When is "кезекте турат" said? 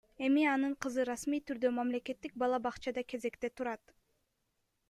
3.15-3.99